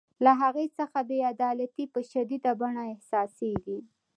[0.23, 3.79] له هغې څخه بې عدالتي په شدیده بڼه احساسیږي.